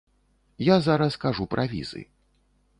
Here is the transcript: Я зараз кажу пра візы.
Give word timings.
Я 0.67 0.77
зараз 0.87 1.17
кажу 1.27 1.47
пра 1.55 1.69
візы. 1.77 2.05